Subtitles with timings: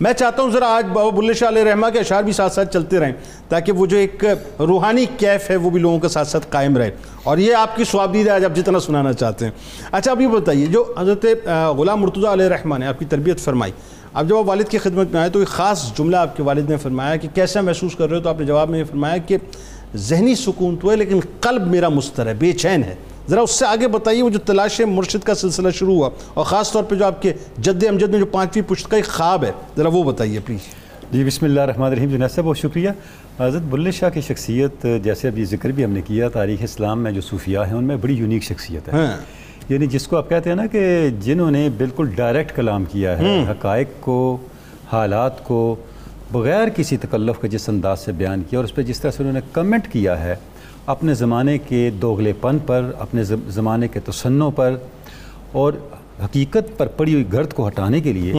[0.00, 2.72] میں چاہتا ہوں ذرا آج بابا بلے شاہ علیہ رحمہ کے اشعار بھی ساتھ ساتھ
[2.72, 3.12] چلتے رہیں،
[3.48, 4.24] تاکہ وہ جو ایک
[4.58, 6.90] روحانی کیف ہے وہ بھی لوگوں کے ساتھ ساتھ قائم رہے۔
[7.22, 9.52] اور یہ آپ کی سوابدید ہے آج آپ جتنا سنانا چاہتے ہیں۔
[9.92, 11.26] اچھا اب یہ بتائیے، جو حضرت
[11.78, 13.72] غلام مرتضیٰ علیہ رحمہ نے آپ کی تربیت فرمائی،
[14.12, 16.70] اب جب آپ والد کی خدمت میں آئے تو ایک خاص جملہ آپ کے والد
[16.70, 19.16] نے فرمایا کہ کیسا محسوس کر رہے ہو؟ تو آپ نے جواب میں یہ فرمایا
[19.16, 19.36] کہ
[19.96, 22.94] ذہنی سکون تو ہے، لیکن قلب میرا مستر ہے، بے چین ہے۔
[23.30, 26.72] ذرا اس سے آگے بتائیے وہ جو تلاش مرشد کا سلسلہ شروع ہوا اور خاص
[26.72, 29.52] طور پہ جو آپ کے جد امجد میں جو پانچویں پشت کا ایک خواب ہے
[29.76, 30.60] ذرا وہ بتائیے پلیز
[31.12, 32.90] جی بسم اللہ الرحمن الرحیم۔ جنید صاحب بہت شکریہ۔
[33.40, 37.12] حضرت بلے شاہ کی شخصیت جیسے ابھی ذکر بھی ہم نے کیا تاریخ اسلام میں
[37.12, 39.16] جو صوفیاء ہیں ان میں بڑی یونیک شخصیت ہے۔ ہاں۔
[39.68, 43.44] یعنی جس کو آپ کہتے ہیں نا کہ جنہوں نے بالکل ڈائریکٹ کلام کیا ہے
[43.50, 44.36] حقائق کو
[44.92, 45.76] حالات کو
[46.32, 49.22] بغیر کسی تکلف کے جس انداز سے بیان کیا اور اس پہ جس طرح سے
[49.22, 50.34] انہوں نے کمنٹ کیا ہے
[50.86, 54.76] اپنے زمانے کے دوغلے پن پر اپنے زمانے کے تسنوں پر
[55.52, 55.72] اور
[56.24, 58.32] حقیقت پر پڑی ہوئی گرد کو ہٹانے کے لیے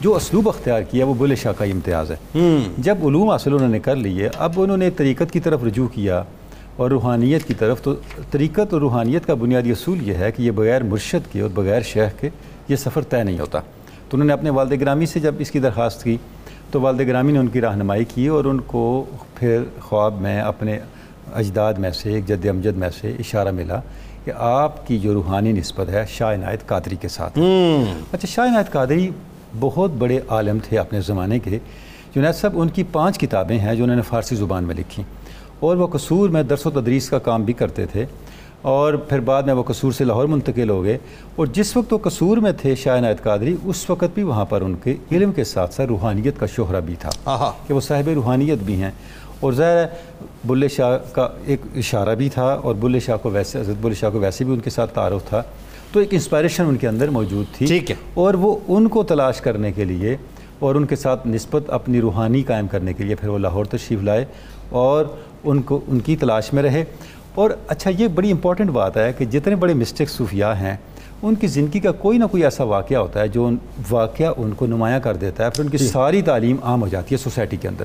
[0.00, 2.40] جو اسلوب اختیار کیا وہ بلے شاہ کا امتیاز ہے۔
[2.78, 6.22] جب علوم حاصل انہوں نے کر لیے اب انہوں نے طریقت کی طرف رجوع کیا
[6.76, 7.94] اور روحانیت کی طرف تو
[8.30, 11.82] طریقت اور روحانیت کا بنیادی اصول یہ ہے کہ یہ بغیر مرشد کے اور بغیر
[11.82, 12.28] شیخ کے
[12.68, 13.58] یہ سفر طے نہیں ہوتا۔
[14.08, 16.16] تو انہوں نے اپنے والد گرامی سے جب اس کی درخواست کی
[16.70, 20.78] تو والد گرامی نے ان کی رہنمائی کی اور ان کو پھر خواب میں اپنے
[21.34, 23.80] اجداد میں سے ایک جد امجد میں سے اشارہ ملا
[24.24, 27.38] کہ آپ کی جو روحانی نسبت ہے شاہ عنایت قادری کے ساتھ
[28.12, 29.10] اچھا شاہ عنایت قادری
[29.60, 31.58] بہت بڑے عالم تھے اپنے زمانے کے۔
[32.14, 35.02] جنید صاحب ان کی پانچ کتابیں ہیں جو انہوں نے فارسی زبان میں لکھی۔
[35.60, 38.06] اور وہ قصور میں درس و تدریس کا کام بھی کرتے تھے۔
[38.62, 40.98] اور پھر بعد میں وہ قصور سے لاہور منتقل ہو گئے۔
[41.36, 44.60] اور جس وقت وہ قصور میں تھے شاہ عنایت قادری اس وقت بھی وہاں پر
[44.60, 47.10] ان کے علم کے ساتھ ساتھ روحانیت کا شہرہ بھی تھا۔
[47.66, 48.90] کہ وہ صاحب روحانیت بھی ہیں۔
[49.42, 49.86] اور ظاہر ہے
[50.44, 54.10] بلے شاہ کا ایک اشارہ بھی تھا اور بلے شاہ کو ویسے حضرت بلے شاہ
[54.10, 55.42] کو ویسے بھی ان کے ساتھ تعارف تھا۔
[55.92, 59.40] تو ایک انسپائریشن ان کے اندر موجود تھی۔ ٹھیک ہے۔ اور وہ ان کو تلاش
[59.40, 60.16] کرنے کے لیے
[60.58, 64.02] اور ان کے ساتھ نسبت اپنی روحانی قائم کرنے کے لیے پھر وہ لاہور تشریف
[64.02, 64.24] لائے
[64.68, 65.04] اور
[65.44, 66.84] ان کو ان کی تلاش میں رہے۔
[67.34, 70.76] اور اچھا یہ بڑی امپورٹنٹ بات ہے کہ جتنے بڑے مسٹیک صوفیاء ہیں
[71.22, 73.50] ان کی زندگی کا کوئی نہ کوئی ایسا واقعہ ہوتا ہے جو
[73.90, 77.14] واقعہ ان کو نمایاں کر دیتا ہے پھر ان کی ساری تعلیم عام ہو جاتی
[77.14, 77.84] ہے سوسائٹی کے اندر۔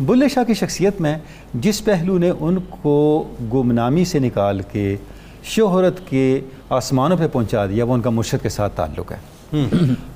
[0.00, 1.18] بلے شاہ کی شخصیت میں
[1.54, 4.96] جس پہلو نے ان کو گمنامی سے نکال کے
[5.44, 9.32] شہرت کے آسمانوں پہ پہنچا دیا وہ ان کا مرشد کے ساتھ تعلق ہے۔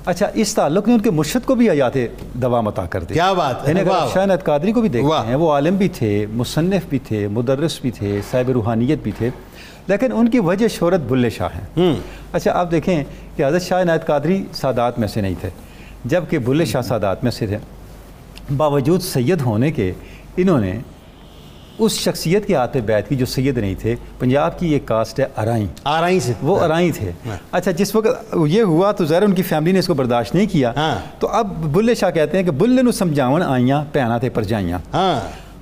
[0.05, 1.97] اچھا اس تعلق نے ان کے مرشد کو بھی حیات
[2.33, 3.73] دوا متا کر دیا کیا بات ہے؟
[4.13, 7.91] شاہ قادری کو بھی دیکھتے ہیں وہ عالم بھی تھے مصنف بھی تھے مدرس بھی
[7.91, 9.29] تھے صاحب روحانیت بھی تھے
[9.87, 11.95] لیکن ان کی وجہ شہرت بلے شاہ ہیں۔
[12.33, 13.03] اچھا آپ دیکھیں
[13.35, 15.49] کہ حضرت شاہ عنایت قادری سادات میں سے نہیں تھے
[16.05, 17.57] جبکہ بلے شاہ سادات میں سے تھے۔
[18.55, 19.93] باوجود سید ہونے کے
[20.37, 20.79] انہوں نے
[21.79, 25.19] اس شخصیت کے ہاتھ پہ بیعت کی جو سید نہیں تھے پنجاب کی ایک کاسٹ
[25.19, 27.11] ہے ارائیں آرائیں سے۔ وہ ارائیں تھے۔
[27.51, 30.45] اچھا جس وقت یہ ہوا تو ظاہر ان کی فیملی نے اس کو برداشت نہیں
[30.51, 30.71] کیا۔
[31.19, 34.79] تو اب بلے شاہ کہتے ہیں کہ بلے نو سمجھاون آئیاں پینا تھے پرجائیاں۔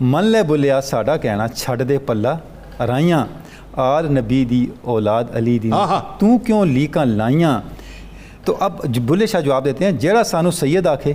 [0.02, 2.38] من لے بلیا ساڈا کہنا چھڑ دے پلا
[2.80, 3.26] ارائیاں
[3.74, 5.72] آل نبی دی اولاد علی دی۔
[6.20, 7.62] تو کیوں لیکاں لائیاں؟
[8.46, 8.72] تو اب
[9.06, 11.14] بلے شاہ جواب دیتے ہیں جیڑا سانو سید آکھے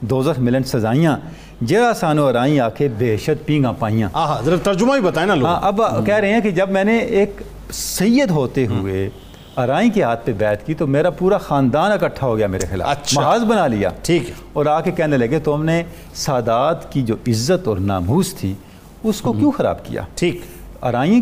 [0.00, 1.16] دوزخ ملن سزائیاں
[1.60, 5.80] جیڑا سانو ارائیں آکھے بہشت پینگاں پائیاں۔ آہا ذرا ترجمہ ہی بتائیں نا لوگ اب
[6.06, 7.40] کہہ رہے ہیں کہ جب میں نے ایک
[7.72, 9.08] سید ہوتے ہوئے
[9.56, 12.88] ارائیں کے ہاتھ پہ بیعت کی تو میرا پورا خاندان اکٹھا ہو گیا میرے خلاف۔
[12.90, 15.82] اچھا۔ محاذ بنا لیا۔ ٹھیک۔ ہے اور آ کے کہنے لگے تو ہم نے
[16.14, 18.54] سادات کی جو عزت اور ناموس تھی
[19.02, 20.40] اس کو کیوں خراب کیا؟ ٹھیک۔
[20.82, 21.20] ارائیں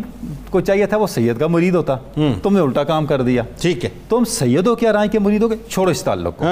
[0.50, 1.96] کو چاہیے تھا وہ سید کا مرید ہوتا۔
[2.42, 5.42] تم نے الٹا کام کر دیا۔ ٹھیک ہے۔ تم سید ہو کے ارائیں کے مرید
[5.42, 6.44] ہو گے چھوڑو اس تعلق کو۔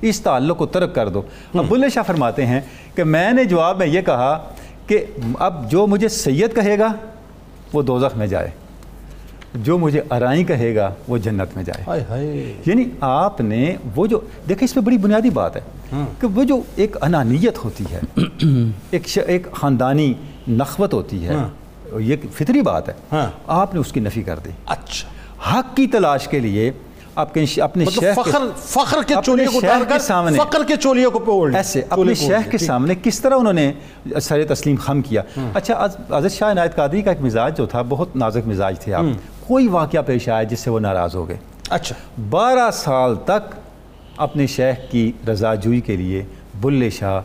[0.00, 1.22] اس تعلق کو ترک کر دو۔
[1.54, 2.60] اب بلے شاہ فرماتے ہیں
[2.94, 4.50] کہ میں نے جواب میں یہ کہا
[4.86, 5.04] کہ
[5.38, 6.92] اب جو مجھے سید کہے گا
[7.72, 8.48] وہ دوزخ میں جائے۔
[9.54, 11.84] جو مجھے ارائیں کہے گا وہ جنت میں جائے۔
[12.66, 15.60] یعنی آپ نے وہ جو دیکھیں اس میں بڑی بنیادی بات ہے
[16.20, 18.00] کہ وہ جو ایک انانیت ہوتی ہے
[19.26, 20.14] ایک خاندانی
[20.48, 21.34] نخوت ہوتی ہے۔
[21.98, 25.08] یہ فطری بات ہے۔ آپ نے اس کی نفی کر دی۔ اچھا۔
[25.52, 26.72] حق کی تلاش کے لیے
[27.14, 31.06] آپ کے اپنے شیخ فخر فخر کے چولیے کو ڈال کر سامنے فخر کے چولیے
[31.06, 33.72] کو پوڑ ایسے اپنے شیخ کے سامنے کس طرح انہوں نے
[34.22, 35.22] سر تسلیم خم کیا۔
[35.54, 39.04] اچھا حضرت شاہ عنایت قادری کا ایک مزاج جو تھا بہت نازک مزاج تھے آپ۔
[39.46, 41.36] کوئی واقعہ پیش آیا جس سے وہ ناراض ہو گئے؟
[41.70, 41.96] اچھا۔
[42.30, 43.54] بارہ سال تک
[44.16, 46.24] اپنے شیخ کی رضا جوئی کے لیے
[46.60, 47.20] بلے شاہ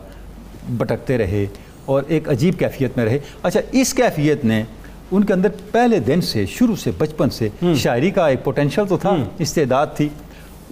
[0.68, 1.46] بٹکتے رہے۔
[1.86, 4.62] اور ایک عجیب کیفیت میں رہے۔ اچھا اس کیفیت نے
[5.10, 8.96] ان کے اندر پہلے دن سے شروع سے بچپن سے شاعری کا ایک پوٹینشل تو
[8.96, 10.08] تھا استعداد تھی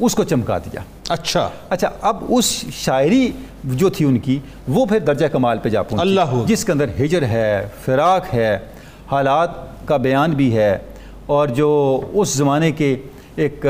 [0.00, 3.30] اس کو چمکا دیا۔ اچھا۔ اچھا اب اس شاعری
[3.64, 4.38] جو تھی ان کی
[4.68, 8.58] وہ پھر درجہ کمال پہ جا پہنچی۔ اللہ۔ جس کے اندر ہجر ہے فراق ہے
[9.10, 9.50] حالات
[9.86, 10.78] کا بیان بھی ہے
[11.26, 12.96] اور جو اس زمانے کے
[13.36, 13.66] ایک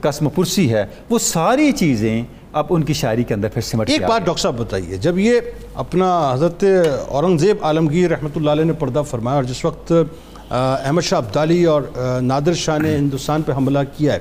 [0.00, 2.22] قسم پرسی ہے وہ ساری چیزیں
[2.56, 5.40] اب ان کی شاعری کے اندر پھر سمٹ ایک بات ڈاکٹر صاحب بتائیے جب یہ
[5.74, 6.64] اپنا حضرت
[7.08, 9.92] اورنگزیب عالمگیر رحمۃ اللہ علیہ نے پردہ فرمایا اور جس وقت
[10.50, 11.82] احمد شاہ عبدالی اور
[12.22, 14.18] نادر شاہ نے ہندوستان پہ حملہ کیا ہے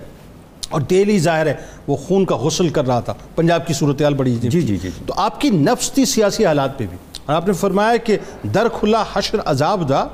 [0.69, 1.53] اور دہلی ظاہر ہے
[1.87, 5.13] وہ خون کا غسل کر رہا تھا پنجاب کی صورتحال بڑی جی جی جی تو
[5.17, 8.17] آپ کی نفس تھی سیاسی حالات پہ بھی۔ اور آپ نے فرمایا کہ
[8.53, 10.05] در کھلا حشر عذاب دا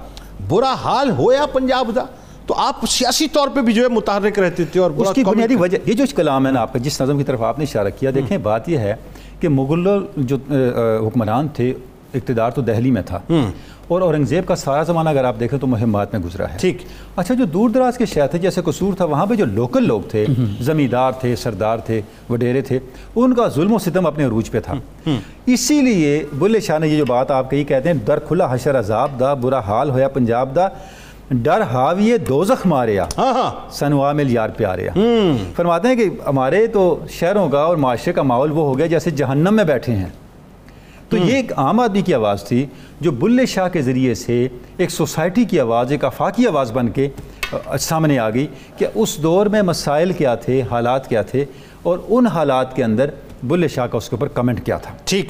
[0.48, 2.04] برا حال ہویا پنجاب دا۔
[2.52, 5.56] تو آپ سیاسی طور پہ بھی جو ہے متحرک رہتے تھے اور اس کی بنیادی
[5.56, 7.88] وجہ یہ جو کلام ہے نا آپ کا جس نظم کی طرف آپ نے اشارہ
[8.00, 8.96] کیا دیکھیں بات یہ ہے
[9.40, 9.88] کہ مغل
[10.18, 10.38] جو
[11.08, 11.74] حکمران تھے
[12.14, 13.20] اقتدار تو دہلی میں تھا۔
[13.88, 16.78] اور اورنگزیب کا سارا زمانہ اگر آپ دیکھیں تو مہمات میں گزرا ہے۔ ٹھیک۔
[17.16, 20.02] اچھا جو دور دراز کے شہر تھے جیسے قصور تھا وہاں پہ جو لوکل لوگ
[20.02, 20.26] تھے
[20.62, 22.80] زمیندار تھے سردار تھے وڈیرے تھے
[23.16, 24.74] ان کا ظلم و ستم اپنے عروج پہ تھا۔
[25.46, 28.80] اسی لیے بلے شاہ نے یہ جو بات آپ کہی کہتے ہیں در کھلا حشر
[28.80, 30.68] عذاب دا برا حال ہویا پنجاب دا۔
[31.32, 34.92] ڈر ہاویے دوزخ ماریا۔ ہاں ہاں۔ سنوا مل یار پیاریا۔
[35.56, 39.12] فرماتے ہیں کہ ہمارے تو شہروں کا اور معاشرے کا ماحول وہ ہو گیا جیسے
[39.12, 40.10] جہنم میں بیٹھے ہیں۔
[41.10, 42.66] تو یہ ایک عام آدمی کی آواز تھی
[43.02, 44.48] جو بلے شاہ کے ذریعے سے
[44.78, 47.10] ایک سوسائٹی کی آواز ایک آفاقی آواز بن کے
[47.80, 51.46] سامنے آ گئی کہ اس دور میں مسائل کیا تھے حالات کیا تھے
[51.84, 53.10] اور ان حالات کے اندر
[53.44, 55.30] بلے شاہ کا اس کے اوپر کمنٹ کیا تھا۔ ٹھیک ہے۔